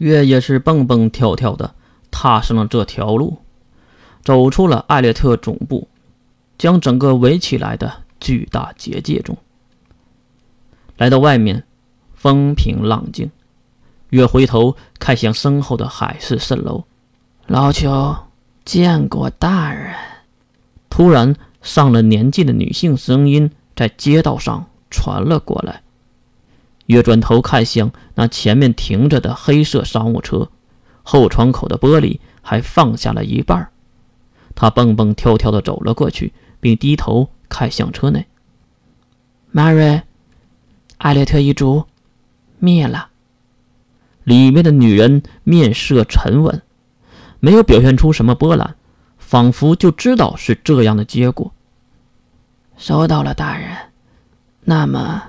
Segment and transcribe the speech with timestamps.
[0.00, 1.74] 月也是蹦蹦跳跳的
[2.10, 3.36] 踏上了这条路，
[4.24, 5.86] 走出了艾略特总部，
[6.56, 9.36] 将整个围起来的巨大结界中。
[10.96, 11.62] 来到外面，
[12.14, 13.30] 风平浪静。
[14.08, 16.82] 月回头看向身后的海市蜃楼，
[17.46, 18.16] 老邱
[18.64, 19.94] 见过大人。
[20.88, 25.82] 突然，上了年纪的女性声音在街道上传了过来。
[26.90, 30.50] 月转头看向那前面停着的黑色商务车，
[31.02, 33.70] 后窗口的玻璃还放下了一半。
[34.54, 38.26] 他蹦蹦跳跳地走了过去，并低头看向车内。
[39.54, 40.02] Mary，
[40.98, 41.84] 艾略特一族
[42.58, 43.08] 灭了。
[44.24, 46.62] 里面的女人面色沉稳，
[47.40, 48.76] 没有表现出什么波澜，
[49.18, 51.52] 仿佛就知道是这样的结果。
[52.76, 53.76] 收到了，大人。
[54.62, 55.22] 那么，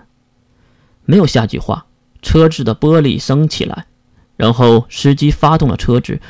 [1.05, 1.85] 没有下句话，
[2.21, 3.85] 车子的玻璃升起来，
[4.37, 6.21] 然后司机发动了车子，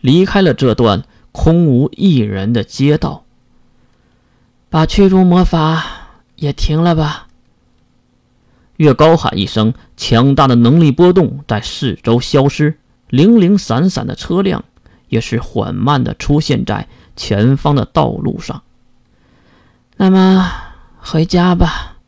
[0.00, 3.24] 离开了这段空无一人的街道。
[4.70, 5.84] 把驱逐魔法
[6.36, 7.28] 也停了吧。
[8.76, 12.76] 月高喊一声，强大的能力波动在四周消失，
[13.08, 14.64] 零零散散的车辆
[15.08, 18.62] 也是缓慢地出现在前方的道路上。
[19.96, 20.50] 那么
[20.98, 21.98] 回家吧。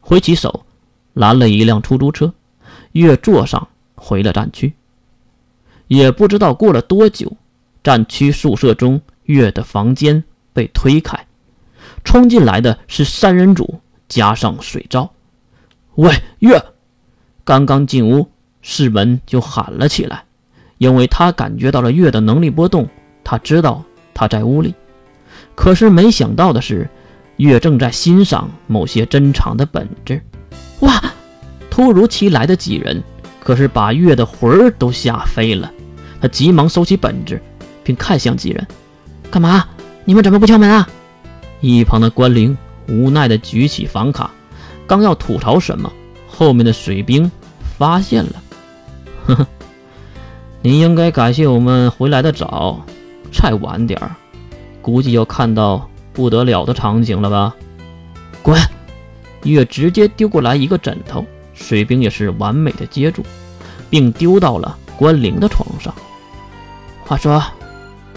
[0.00, 0.66] 挥起手，
[1.14, 2.32] 拦了一辆出租车，
[2.92, 4.72] 月坐上，回了战区。
[5.86, 7.36] 也不知道过了多久，
[7.82, 11.26] 战区宿舍中，月的房间被推开，
[12.04, 15.10] 冲进来的是三人组加上水昭。
[15.94, 16.62] 喂，月！
[17.44, 18.28] 刚刚进屋，
[18.60, 20.24] 世门就喊了起来，
[20.76, 22.86] 因为他感觉到了月的能力波动，
[23.24, 24.74] 他知道他在屋里。
[25.54, 26.88] 可是没想到的是，
[27.38, 30.20] 月正在欣赏某些珍藏的本子。
[30.80, 31.02] 哇！
[31.70, 33.02] 突如其来的几人，
[33.40, 35.70] 可是把月的魂儿都吓飞了。
[36.20, 37.40] 他急忙收起本子，
[37.84, 38.66] 并看向几人
[39.30, 39.64] ：“干嘛？
[40.04, 40.88] 你们怎么不敲门啊？”
[41.60, 42.56] 一旁的关灵
[42.88, 44.30] 无奈地举起房卡。
[44.86, 45.92] 刚要吐槽什么，
[46.26, 47.30] 后面的水兵
[47.76, 48.32] 发现了。
[49.26, 49.46] 呵呵，
[50.62, 52.80] 你应该感谢我们回来的早，
[53.32, 54.16] 再晚点儿，
[54.80, 57.54] 估计要看到不得了的场景了吧？
[58.42, 58.58] 滚！
[59.44, 63.22] 月直接丢过来一个枕头，水兵也是完美的接住，
[63.88, 65.94] 并丢到了关灵的床上。
[67.04, 67.42] 话说，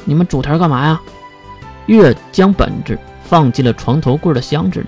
[0.05, 1.01] 你们组团干嘛呀？
[1.85, 4.87] 月将本子放进了床头柜的箱子里。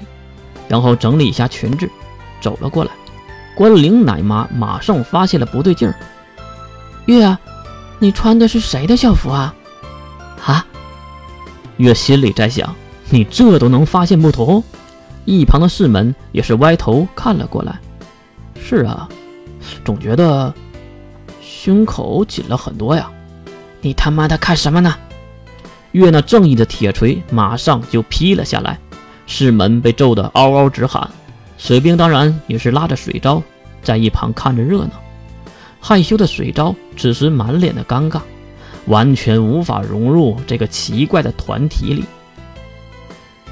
[0.69, 1.88] 然后整理一下裙子，
[2.41, 2.91] 走了过来。
[3.53, 5.94] 关灵奶妈马上发现了不对劲儿。
[7.05, 7.38] 月，
[8.00, 9.53] 你穿的是谁的校服啊？
[10.44, 10.65] 啊？
[11.77, 12.73] 月心里在想：
[13.09, 14.63] 你这都能发现不同？
[15.25, 17.79] 一旁的世门也是歪头看了过来。
[18.61, 19.07] 是啊，
[19.84, 20.53] 总觉得
[21.41, 23.11] 胸口紧了很多呀。
[23.81, 24.95] 你他妈的看什么呢？
[25.91, 28.79] 月那正义的铁锤马上就劈了下来。
[29.28, 31.09] 世门被揍得嗷嗷直喊，
[31.57, 33.41] 水兵当然也是拉着水昭
[33.81, 34.91] 在一旁看着热闹。
[35.79, 38.22] 害羞的水昭此时满脸的尴尬，
[38.88, 42.06] 完全无法融入这个奇怪的团体里。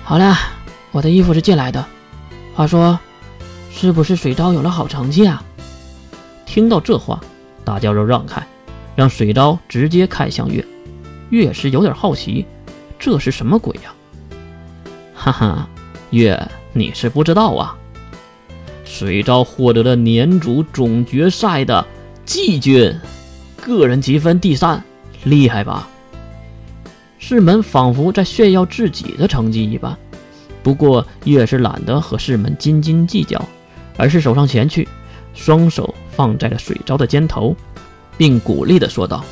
[0.04, 0.36] 好了，
[0.92, 1.86] 我的衣服是借来的。
[2.54, 3.00] 话说，
[3.72, 5.42] 是不是水昭有了好成绩啊？
[6.46, 7.20] 听到这话，
[7.64, 8.46] 大家都让开，
[8.96, 10.66] 让水昭直接看向月。
[11.30, 12.46] 月是有点好奇，
[13.00, 13.94] 这是什么鬼呀？
[15.16, 15.70] 哈哈，
[16.10, 17.78] 月，你是不知道啊，
[18.84, 21.88] 水昭获得了年组总决赛的
[22.26, 22.94] 季军，
[23.62, 24.84] 个人积分第三，
[25.24, 25.88] 厉害吧？
[27.18, 29.98] 世门仿佛在炫耀自己的成绩一般，
[30.64, 33.44] 不过月是懒得和世门斤斤计较，
[33.98, 34.88] 而是走上前去，
[35.34, 37.56] 双手放在了水昭的肩头，
[38.18, 39.24] 并鼓励地说道：“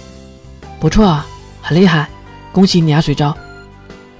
[0.79, 1.25] 不错啊，
[1.61, 2.09] 很厉害，
[2.51, 3.35] 恭喜你啊，水昭！”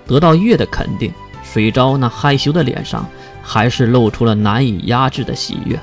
[0.05, 1.11] 得到月的肯定。
[1.51, 3.03] 水昭那害羞的脸上，
[3.41, 5.79] 还是露出了难以压制的喜悦。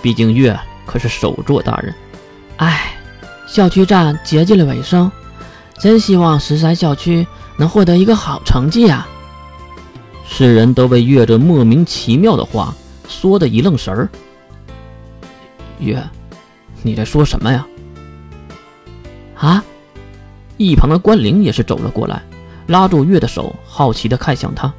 [0.00, 1.94] 毕竟月可是首座大人。
[2.56, 2.94] 唉，
[3.46, 5.12] 校区战接近了尾声，
[5.78, 7.26] 真希望十三校区
[7.58, 9.06] 能获得一个好成绩啊！
[10.32, 12.72] 世人都被月这莫名其妙的话
[13.08, 14.08] 说的一愣神儿。
[15.80, 16.00] 月，
[16.82, 17.66] 你在说什么呀？
[19.36, 19.62] 啊！
[20.56, 22.22] 一旁的关灵也是走了过来，
[22.68, 24.72] 拉住月的手，好奇的看向他。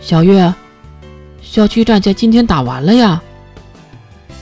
[0.00, 0.52] 小月，
[1.42, 3.22] 校区战在今天打完了呀。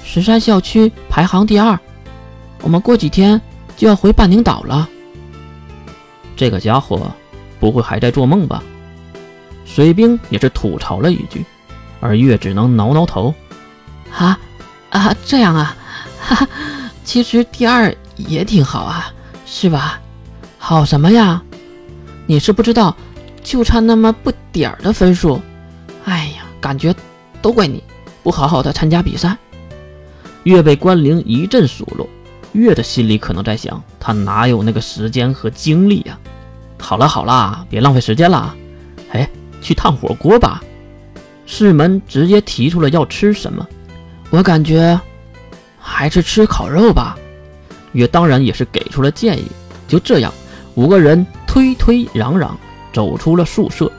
[0.05, 1.79] 十三校区排行第二，
[2.63, 3.39] 我们过几天
[3.77, 4.89] 就要回半宁岛了。
[6.37, 7.11] 这个家伙
[7.59, 8.63] 不会还在做梦吧？
[9.65, 11.45] 水兵也是吐槽了一句，
[12.01, 13.35] 而月只能挠挠头。
[14.17, 14.39] 啊
[14.91, 15.77] 啊，这样啊，
[16.21, 16.49] 哈哈，
[17.05, 19.13] 其实第二也挺好啊，
[19.47, 20.01] 是吧？
[20.59, 21.43] 好什么呀？
[22.27, 22.97] 你是不知道，
[23.43, 25.41] 就差那么不点儿的分数。
[26.05, 26.95] 哎呀，感觉
[27.41, 27.83] 都怪你
[28.23, 29.37] 不好好的参加比赛。
[30.45, 32.09] 月被关灵一阵数落，
[32.53, 36.19] 月的心里可能在想：他哪有那个时间和精力呀？
[36.79, 38.55] 好了好了，别浪费时间了。
[39.11, 39.29] 哎，
[39.63, 40.63] 去烫火锅吧。
[41.47, 43.67] 世门直接提出了要吃什么。
[44.31, 45.01] 我感觉
[45.79, 47.17] 还是吃烤肉吧。
[47.93, 49.47] 月当然也是给出了建议。
[49.87, 50.33] 就这样，
[50.75, 52.51] 五个人推推攘攘
[52.93, 53.91] 走出了宿舍，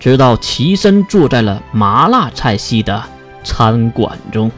[0.00, 3.02] 直到齐身坐在了麻辣菜系的
[3.42, 4.50] 餐馆中。